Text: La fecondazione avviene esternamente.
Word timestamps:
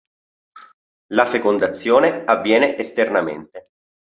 La 1.13 1.27
fecondazione 1.27 2.23
avviene 2.25 2.75
esternamente. 2.75 3.69